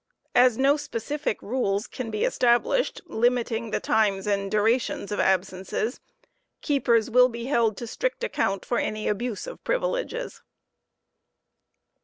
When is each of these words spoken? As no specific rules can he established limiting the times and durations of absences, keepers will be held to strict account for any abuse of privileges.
As 0.33 0.57
no 0.57 0.77
specific 0.77 1.39
rules 1.43 1.85
can 1.85 2.11
he 2.11 2.23
established 2.25 3.01
limiting 3.05 3.69
the 3.69 3.79
times 3.79 4.25
and 4.25 4.49
durations 4.49 5.11
of 5.11 5.19
absences, 5.19 5.99
keepers 6.63 7.11
will 7.11 7.29
be 7.29 7.45
held 7.45 7.77
to 7.77 7.85
strict 7.85 8.23
account 8.23 8.65
for 8.65 8.79
any 8.79 9.07
abuse 9.07 9.45
of 9.45 9.63
privileges. 9.63 10.41